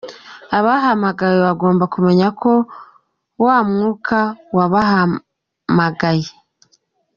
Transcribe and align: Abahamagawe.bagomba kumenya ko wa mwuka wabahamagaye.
Abahamagawe.bagomba 0.57 1.83
kumenya 1.93 2.27
ko 2.41 2.51
wa 3.45 3.57
mwuka 3.69 4.19
wabahamagaye. 4.57 6.29